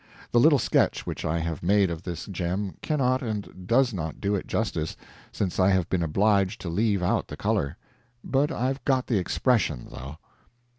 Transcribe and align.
The 0.31 0.39
little 0.39 0.57
sketch 0.57 1.05
which 1.05 1.23
I 1.25 1.37
have 1.37 1.61
made 1.61 1.91
of 1.91 2.01
this 2.01 2.25
gem 2.25 2.73
cannot 2.81 3.21
and 3.21 3.67
does 3.67 3.93
not 3.93 4.19
do 4.19 4.33
it 4.33 4.47
justice, 4.47 4.97
since 5.31 5.59
I 5.59 5.69
have 5.69 5.91
been 5.91 6.01
obliged 6.01 6.59
to 6.61 6.69
leave 6.69 7.03
out 7.03 7.27
the 7.27 7.37
color. 7.37 7.77
But 8.23 8.51
I've 8.51 8.83
got 8.83 9.05
the 9.05 9.19
expression, 9.19 9.89
though. 9.91 10.17